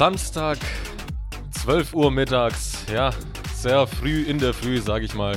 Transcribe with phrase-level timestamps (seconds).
[0.00, 0.56] Samstag,
[1.62, 2.86] 12 Uhr mittags.
[2.90, 3.10] Ja,
[3.54, 5.36] sehr früh in der Früh, sag ich mal.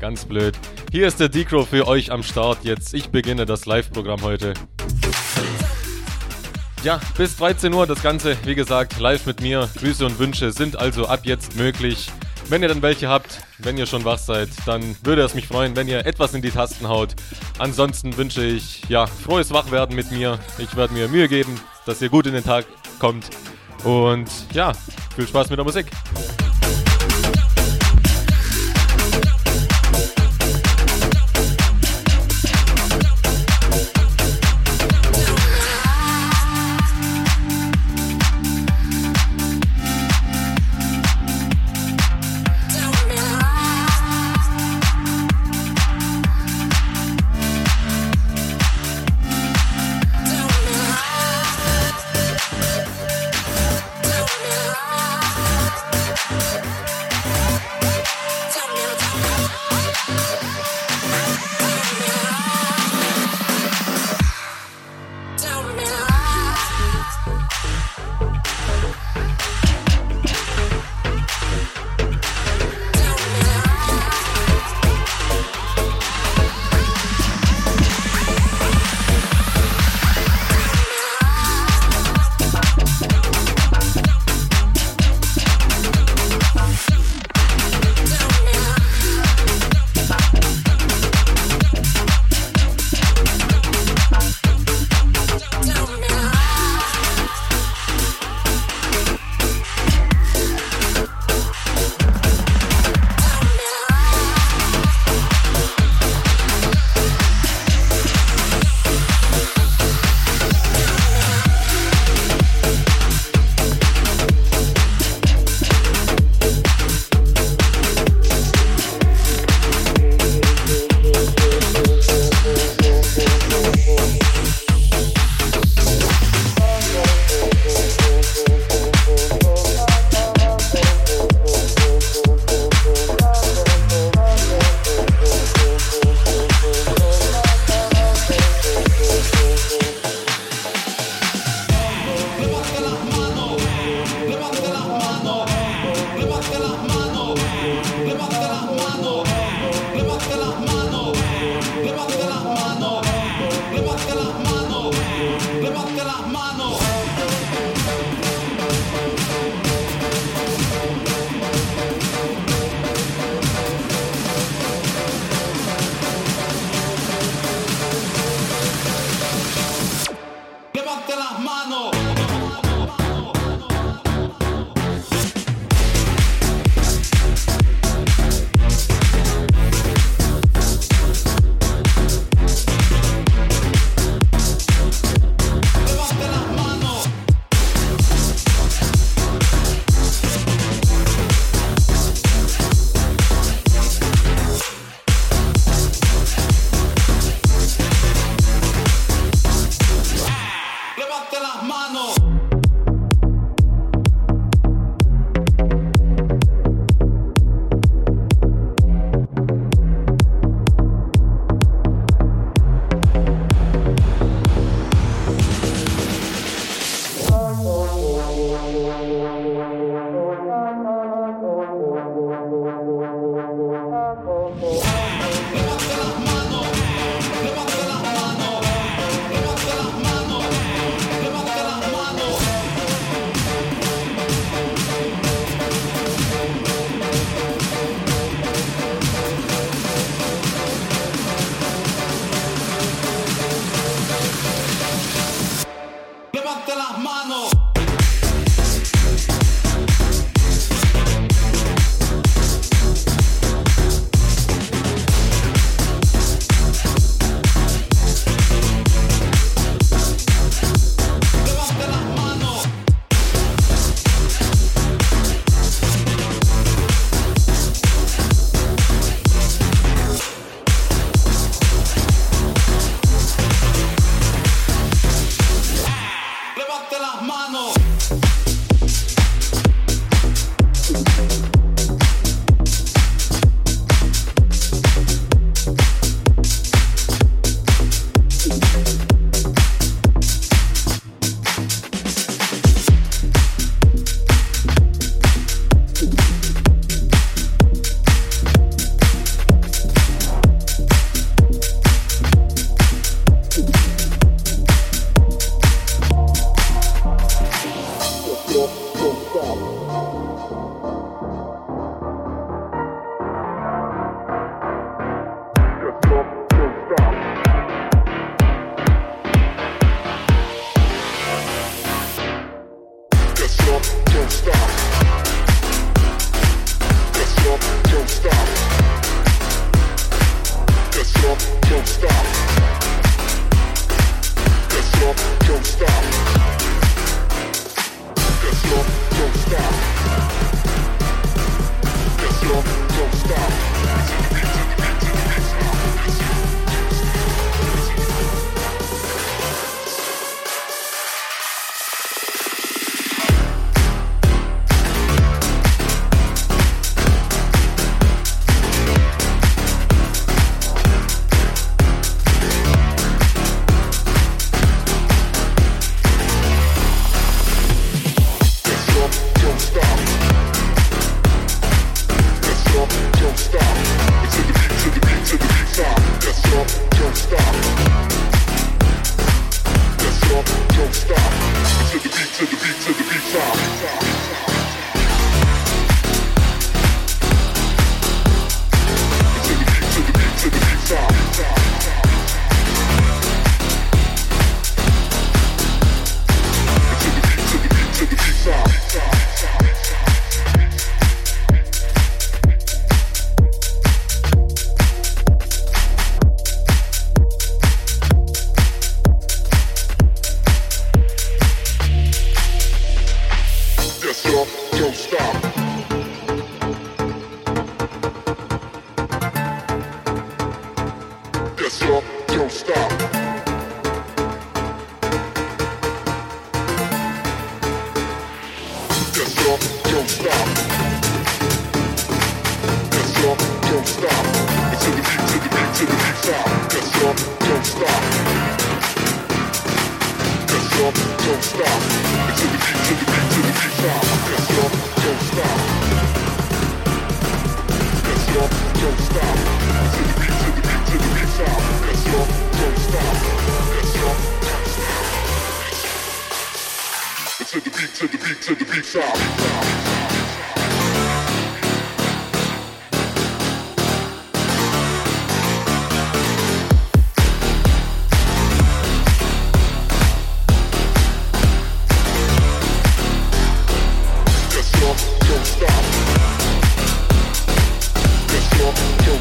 [0.00, 0.54] Ganz blöd.
[0.90, 2.92] Hier ist der Decro für euch am Start jetzt.
[2.92, 4.52] Ich beginne das Live-Programm heute.
[6.82, 9.66] Ja, bis 13 Uhr das Ganze, wie gesagt, live mit mir.
[9.78, 12.10] Grüße und Wünsche sind also ab jetzt möglich.
[12.50, 15.74] Wenn ihr dann welche habt, wenn ihr schon wach seid, dann würde es mich freuen,
[15.74, 17.14] wenn ihr etwas in die Tasten haut.
[17.58, 20.38] Ansonsten wünsche ich, ja, frohes Wachwerden mit mir.
[20.58, 22.66] Ich werde mir Mühe geben, dass ihr gut in den Tag
[22.98, 23.30] kommt.
[23.84, 24.72] Und ja,
[25.16, 25.86] viel Spaß mit der Musik.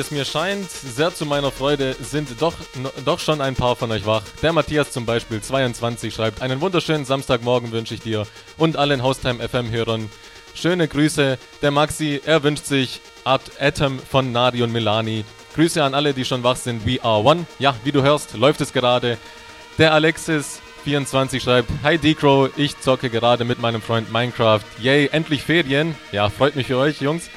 [0.00, 2.54] es mir scheint, sehr zu meiner Freude sind doch,
[3.04, 4.22] doch schon ein paar von euch wach.
[4.42, 9.46] Der Matthias zum Beispiel, 22, schreibt, einen wunderschönen Samstagmorgen wünsche ich dir und allen Haustime
[9.46, 10.10] FM-Hörern.
[10.54, 11.38] Schöne Grüße.
[11.62, 15.24] Der Maxi, er wünscht sich Art Atom von Nadi und Milani.
[15.54, 16.86] Grüße an alle, die schon wach sind.
[16.86, 17.46] We are one.
[17.58, 19.18] Ja, wie du hörst, läuft es gerade.
[19.78, 24.62] Der Alexis, 24 schreibt, Hi Decro, ich zocke gerade mit meinem Freund Minecraft.
[24.80, 25.94] Yay, endlich Ferien.
[26.10, 27.28] Ja, freut mich für euch, Jungs.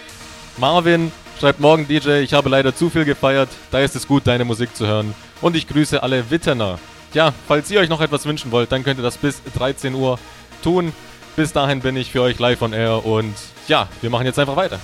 [0.58, 4.46] Marvin, Schreibt morgen DJ, ich habe leider zu viel gefeiert, da ist es gut, deine
[4.46, 5.13] Musik zu hören.
[5.41, 6.80] Und ich grüße alle Witterner.
[7.13, 10.17] Ja, falls ihr euch noch etwas wünschen wollt, dann könnt ihr das bis 13 Uhr
[10.63, 10.93] tun.
[11.36, 13.36] Bis dahin bin ich für euch live on air und
[13.67, 14.80] ja, wir machen jetzt einfach weiter.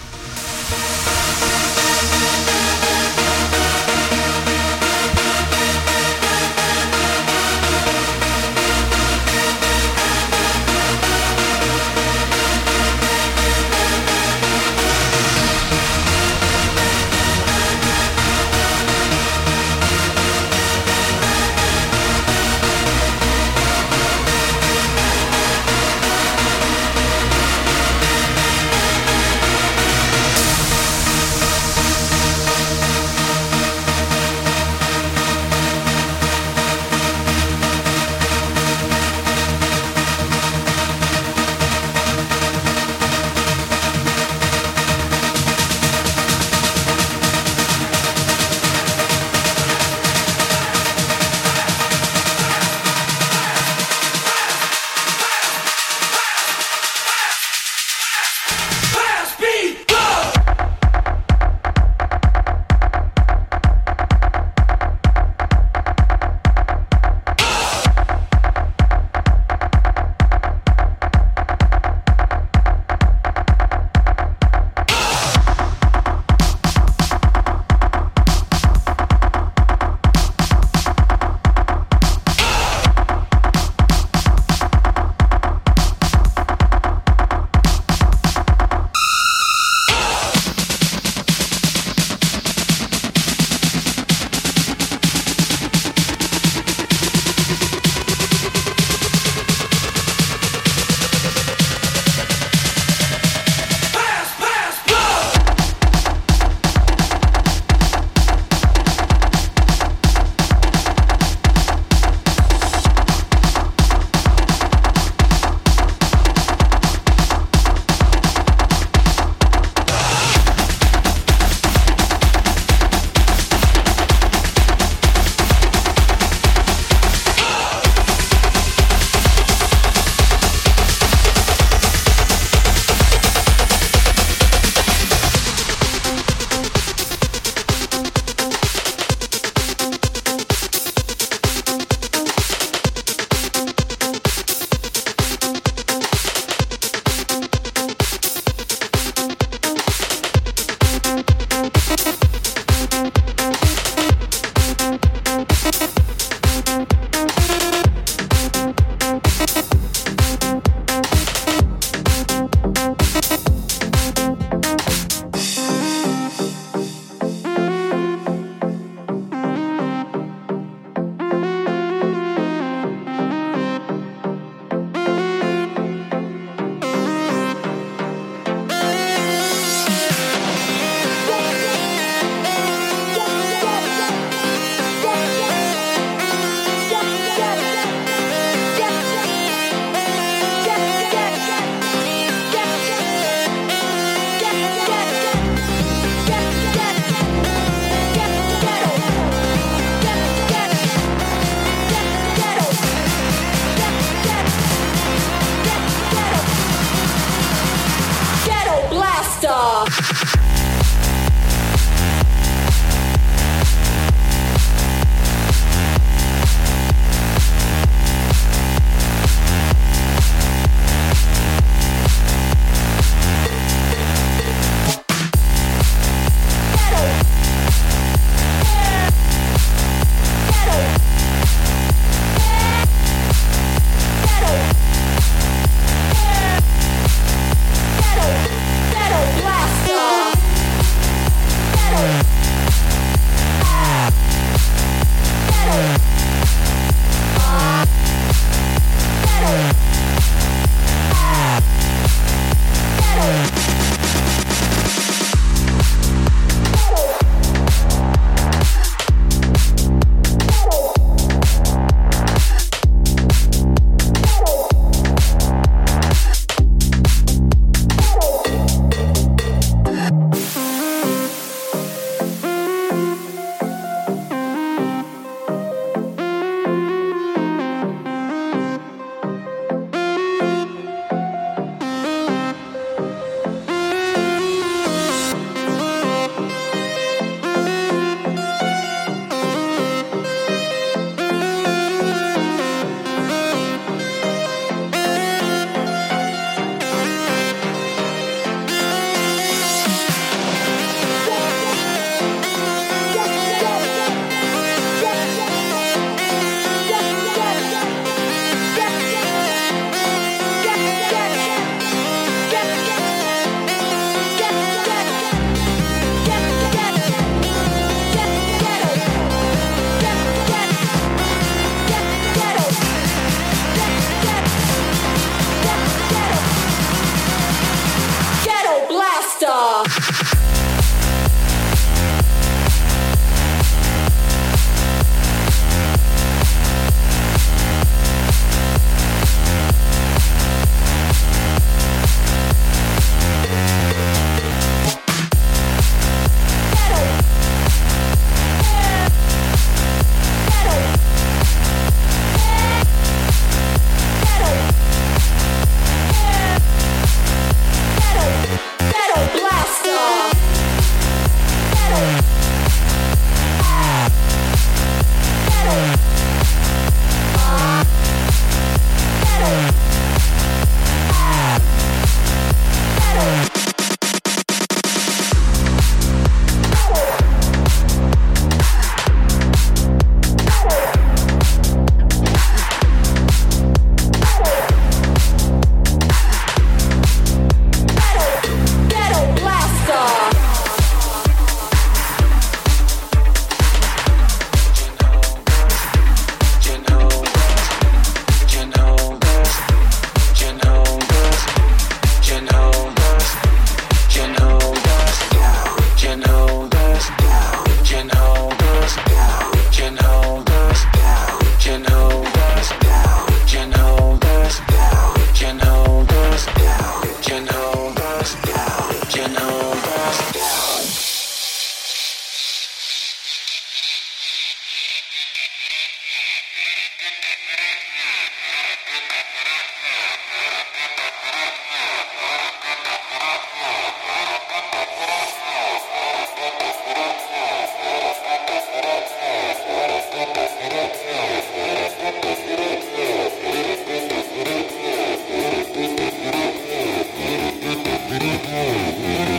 [448.90, 449.39] Música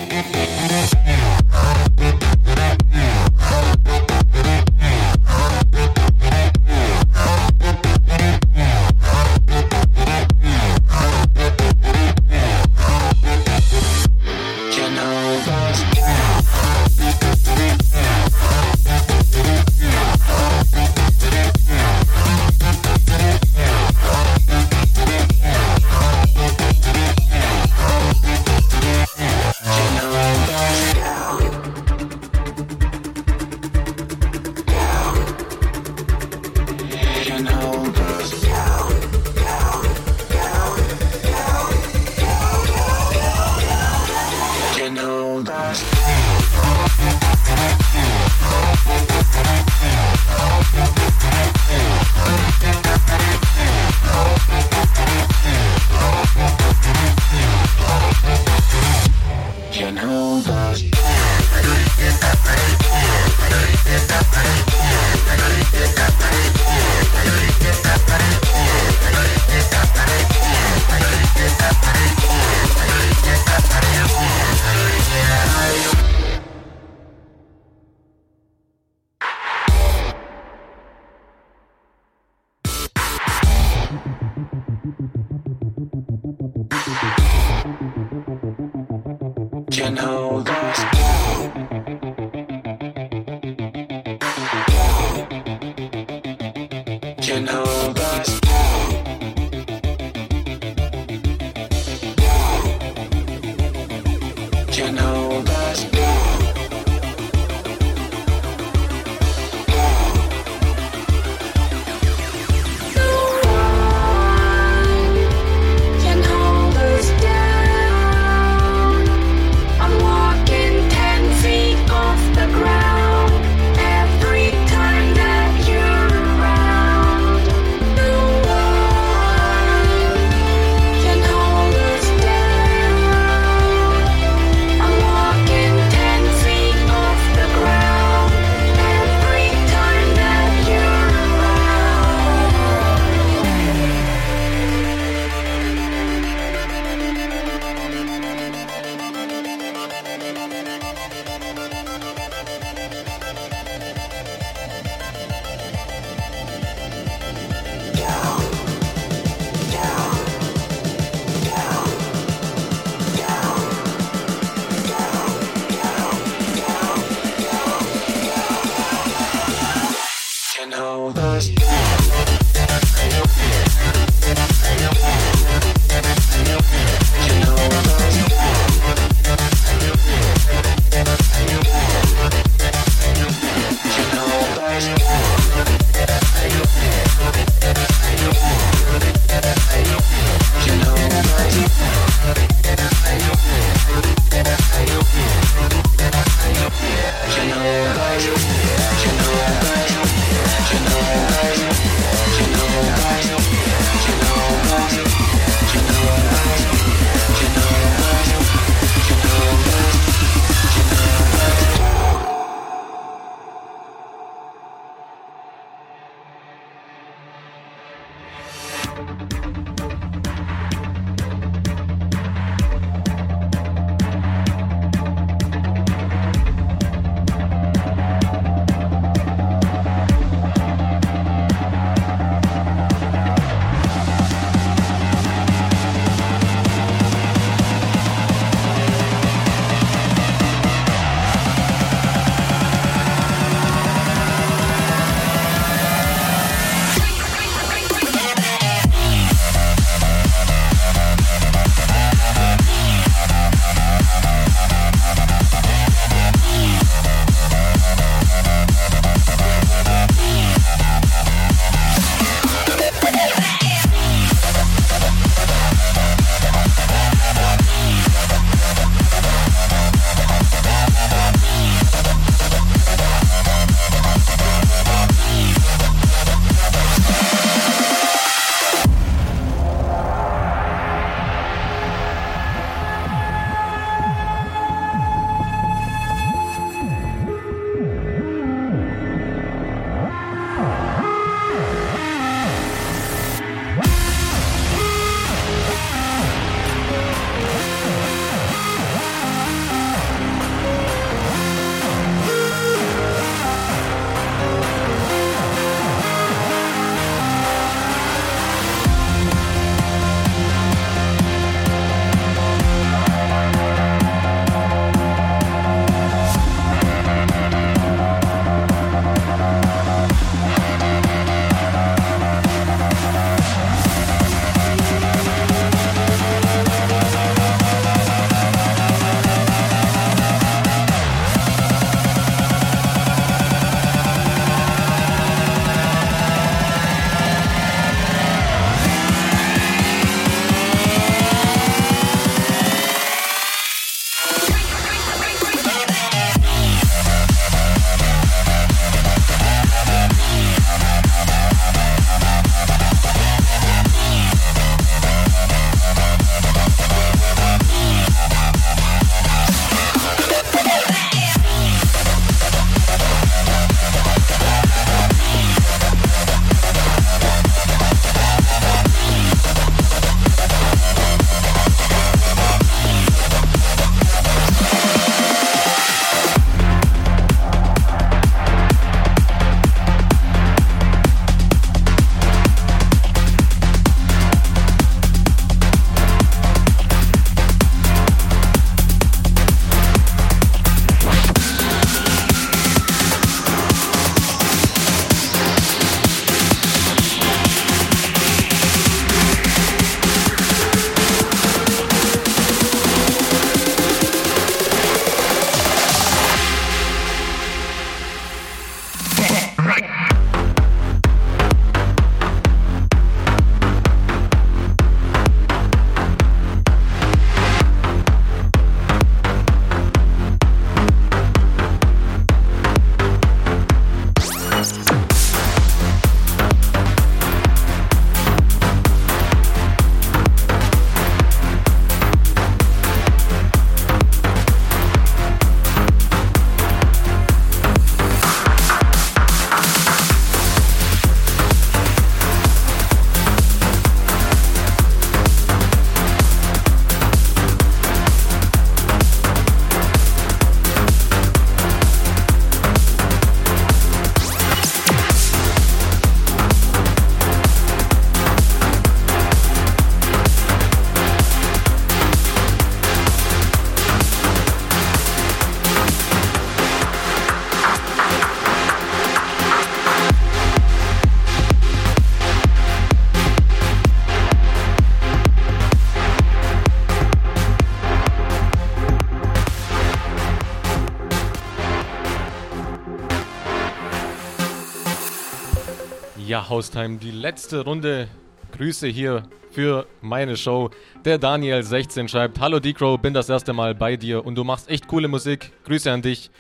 [486.51, 488.09] Haustime, die letzte Runde.
[488.57, 489.23] Grüße hier
[489.53, 490.71] für meine Show.
[491.05, 494.89] Der Daniel16 schreibt: Hallo Decro, bin das erste Mal bei dir und du machst echt
[494.89, 495.53] coole Musik.
[495.65, 496.31] Grüße an dich.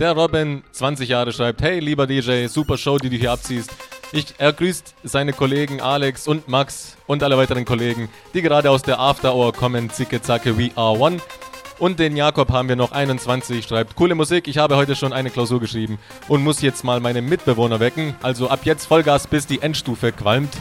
[0.00, 3.70] Der Robin, 20 Jahre, schreibt: Hey, lieber DJ, super Show, die du hier abziehst.
[4.12, 8.82] Ich, er grüßt seine Kollegen Alex und Max und alle weiteren Kollegen, die gerade aus
[8.82, 9.88] der After Hour kommen.
[9.90, 11.18] Zicke, zacke, we are one.
[11.82, 15.30] Und den Jakob haben wir noch 21, schreibt, coole Musik, ich habe heute schon eine
[15.30, 18.14] Klausur geschrieben und muss jetzt mal meine Mitbewohner wecken.
[18.22, 20.52] Also ab jetzt Vollgas, bis die Endstufe qualmt.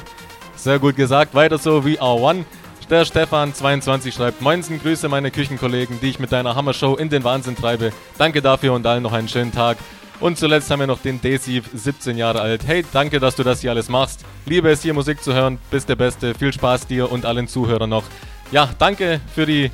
[0.56, 2.44] Sehr gut gesagt, weiter so, are one.
[2.90, 7.24] Der Stefan 22 schreibt, Moinsen, Grüße meine Küchenkollegen, die ich mit deiner Hammer-Show in den
[7.24, 7.92] Wahnsinn treibe.
[8.18, 9.78] Danke dafür und allen noch einen schönen Tag.
[10.20, 12.64] Und zuletzt haben wir noch den Desiv, 17 Jahre alt.
[12.66, 14.26] Hey, danke, dass du das hier alles machst.
[14.48, 16.34] Liebe es hier Musik zu hören, bist der Beste.
[16.34, 18.06] Viel Spaß dir und allen Zuhörern noch.
[18.52, 19.70] Ja, danke für die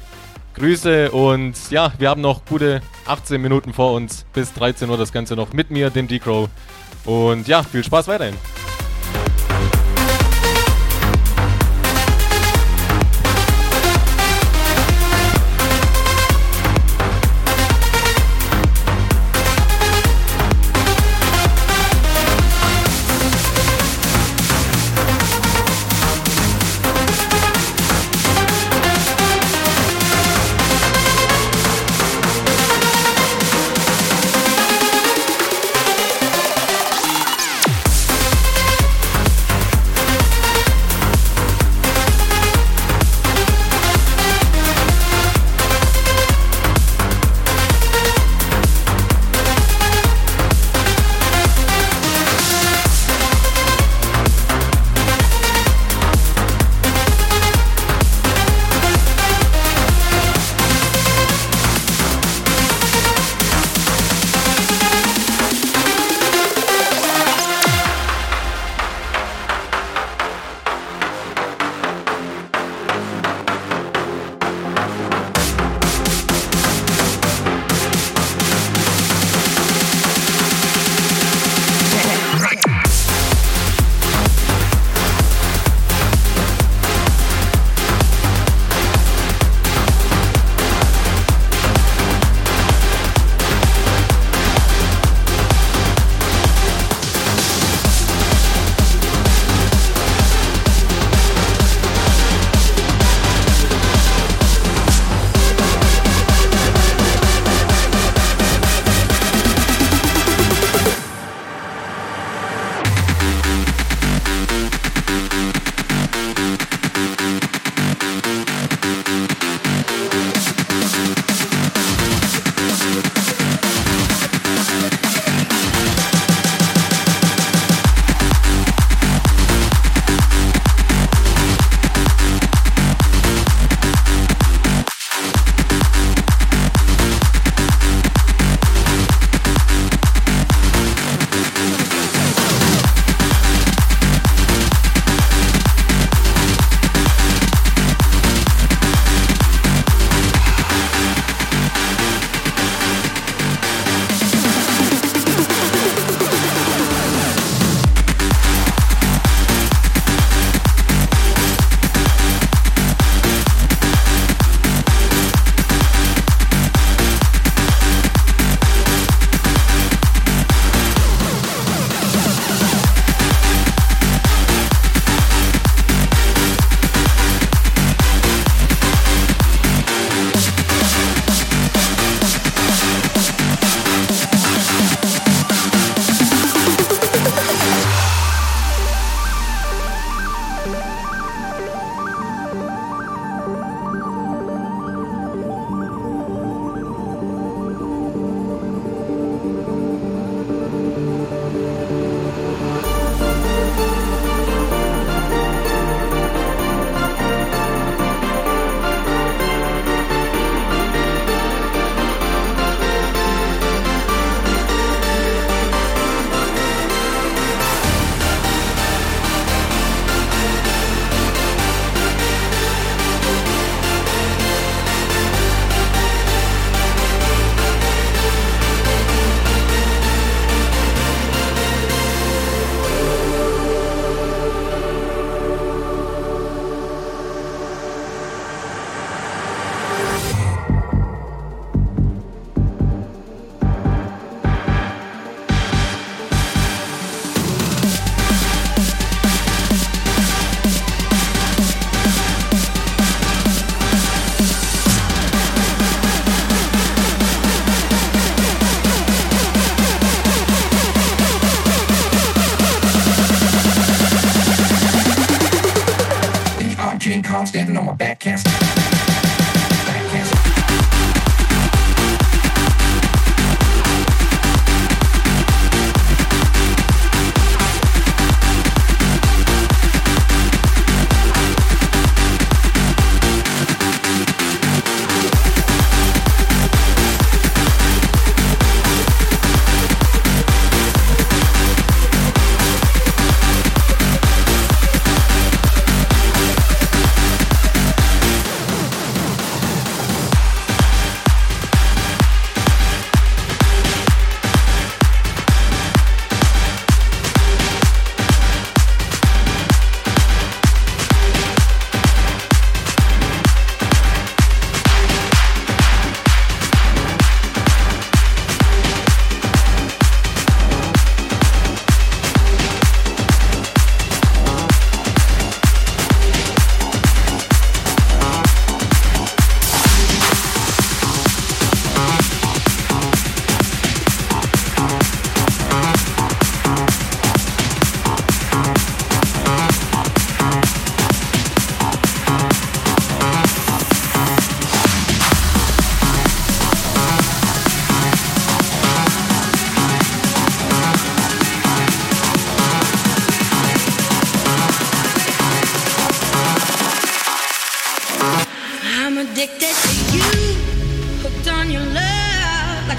[0.58, 4.26] Grüße und ja, wir haben noch gute 18 Minuten vor uns.
[4.34, 6.50] Bis 13 Uhr das Ganze noch mit mir, dem D-Crow.
[7.06, 8.36] Und ja, viel Spaß weiterhin.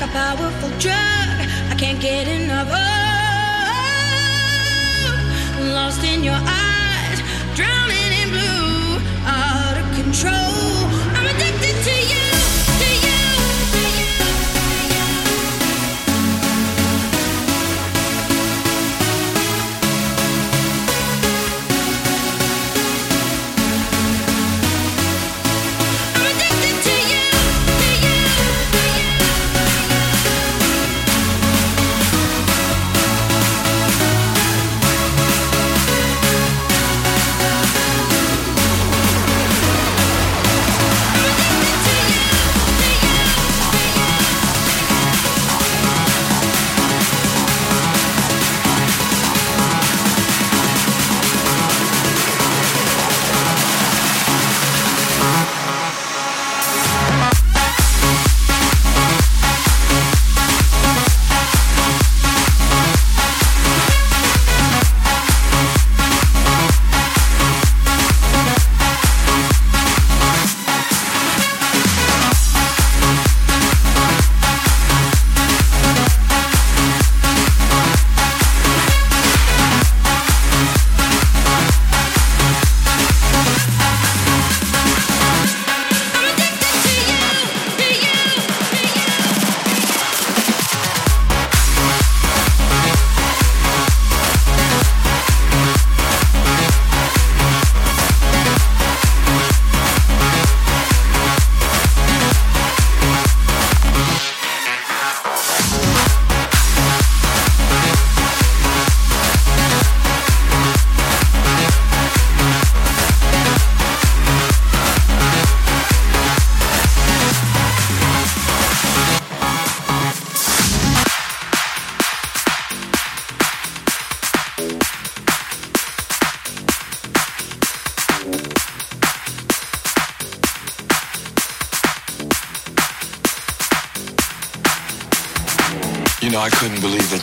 [0.00, 0.94] Like a powerful drug.
[1.70, 2.74] I can't get enough of.
[5.74, 7.20] Lost in your eyes,
[7.56, 10.77] drowning in blue, out of control.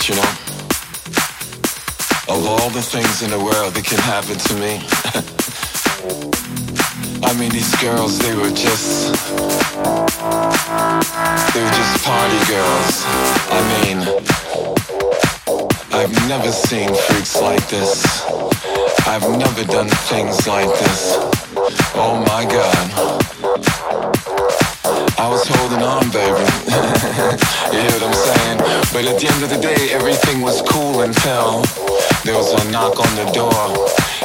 [0.10, 0.32] You know.
[2.30, 4.78] Of all the things in the world that can happen to me.
[7.26, 9.14] I mean, these girls, they were just.
[11.54, 13.04] They were just party girls.
[13.50, 13.98] I mean,
[15.92, 18.26] I've never seen freaks like this.
[19.08, 21.18] I've never done things like this.
[21.96, 23.35] Oh my god.
[25.18, 26.44] I was holding on, baby.
[27.72, 28.58] you hear what I'm saying?
[28.92, 31.64] But at the end of the day, everything was cool until
[32.28, 33.56] there was a knock on the door.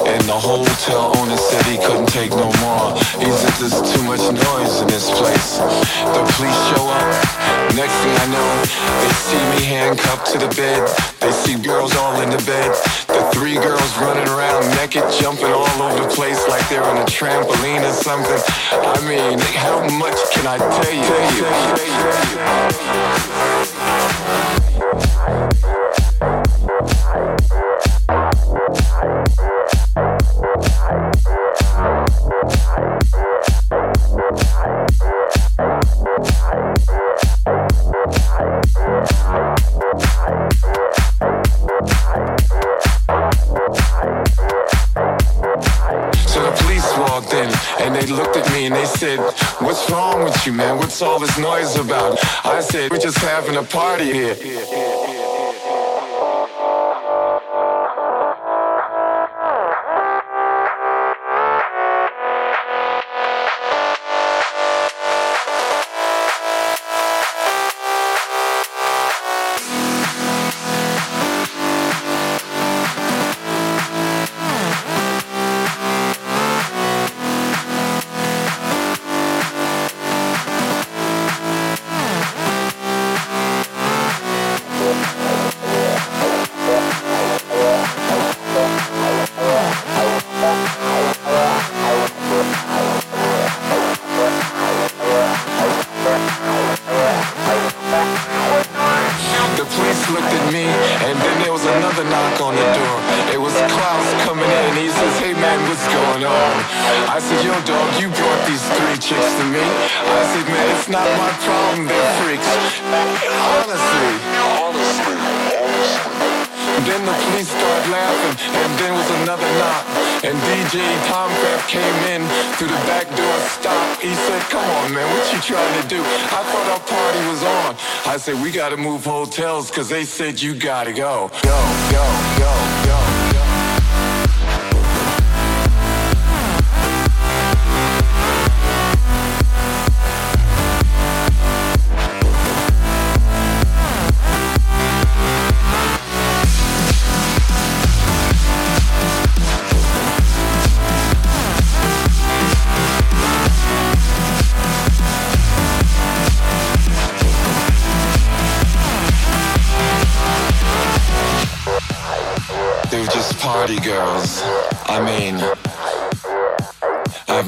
[0.03, 2.99] And the hotel owner said he couldn't take no more.
[3.23, 5.63] He said there's too much noise in this place.
[6.11, 7.07] The police show up.
[7.79, 8.51] Next thing I know,
[8.99, 10.91] they see me handcuffed to the bed.
[11.21, 12.75] They see girls all in the bed.
[13.41, 17.89] Three girls running around naked, jumping all over the place like they're on a trampoline
[17.89, 18.39] or something.
[18.71, 21.03] I mean, how much can I tell you?
[23.35, 23.50] Thank
[50.91, 52.19] What's all this noise about?
[52.45, 54.35] I said, We're just having a party here.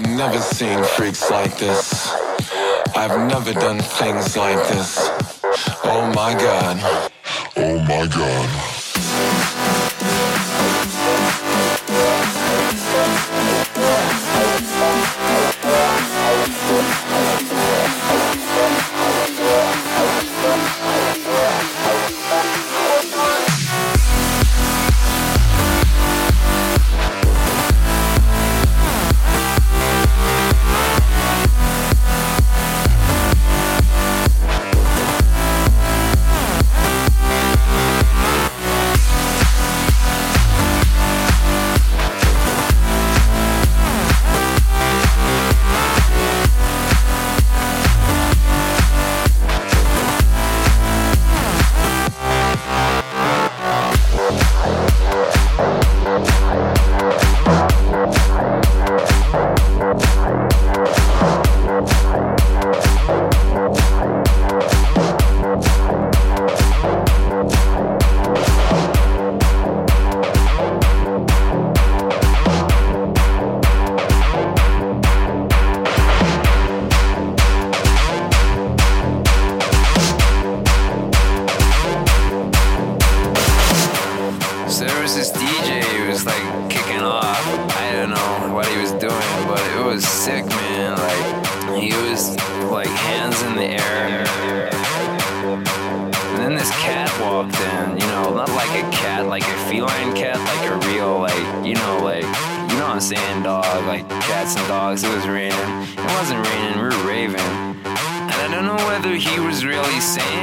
[0.05, 2.13] I've never seen freaks like this.
[2.97, 4.99] I've never done things like this.
[5.85, 6.77] Oh my god.
[7.57, 8.72] Oh my god.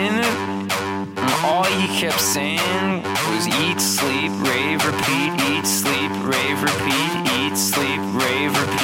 [0.06, 0.50] It
[1.44, 8.00] all he kept saying was eat, sleep, rave, repeat, eat, sleep, rave, repeat, eat, sleep,
[8.14, 8.79] rave, repeat,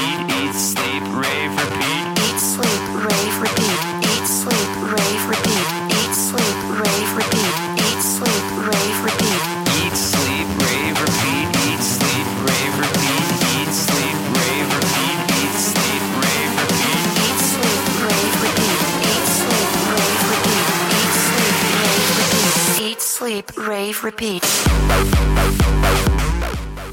[23.58, 24.44] rave, repeat.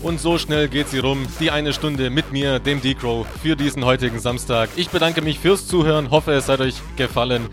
[0.03, 1.27] Und so schnell geht sie rum.
[1.39, 4.71] Die eine Stunde mit mir, dem D-Crow, für diesen heutigen Samstag.
[4.77, 7.49] Ich bedanke mich fürs Zuhören, hoffe es hat euch gefallen.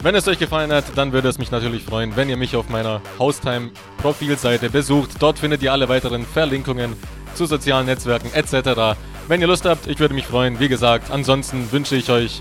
[0.00, 2.68] Wenn es euch gefallen hat, dann würde es mich natürlich freuen, wenn ihr mich auf
[2.68, 5.10] meiner Haustime-Profilseite besucht.
[5.18, 6.94] Dort findet ihr alle weiteren Verlinkungen
[7.34, 8.96] zu sozialen Netzwerken etc.
[9.26, 10.60] Wenn ihr Lust habt, ich würde mich freuen.
[10.60, 12.40] Wie gesagt, ansonsten wünsche ich euch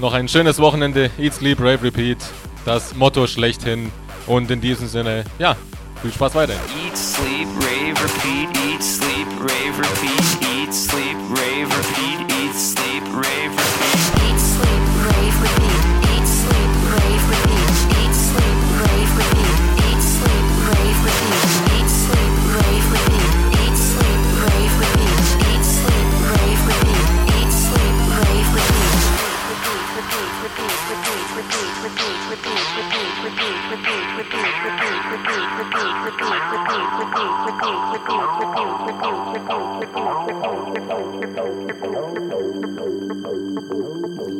[0.00, 1.10] noch ein schönes Wochenende.
[1.18, 2.18] Eat, Sleep, Rave, Repeat.
[2.64, 3.92] Das Motto schlechthin.
[4.26, 5.56] Und in diesem Sinne, ja,
[6.02, 6.62] viel Spaß weiterhin.
[6.84, 13.50] Eat, sleep, rave, repeat, eat, sleep, rave, repeat, eat, sleep, rave, repeat, eat, sleep, rave,
[13.50, 14.15] repeat.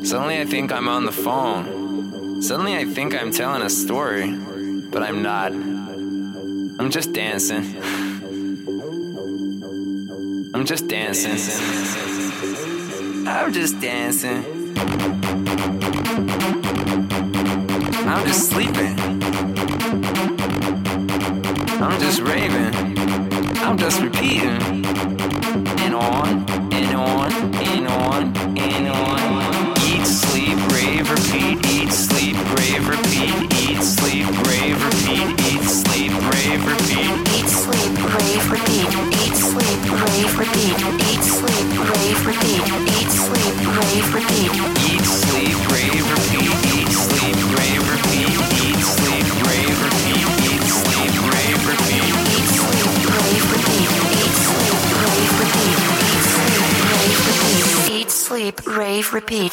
[0.05, 2.41] Suddenly I think I'm on the phone.
[2.41, 4.31] Suddenly I think I'm telling a story,
[4.93, 5.51] but I'm not.
[5.51, 7.65] I'm just dancing.
[10.55, 11.33] I'm just dancing.
[13.27, 14.45] I'm just dancing.
[18.07, 19.16] I'm just sleeping.
[21.89, 22.99] I'm just raving.
[23.59, 24.61] I'm just repeating.
[25.85, 28.56] And on, and on, and on.
[58.77, 59.53] Rave, repeat.